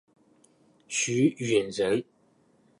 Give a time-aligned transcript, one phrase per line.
[0.87, 2.03] 许允人。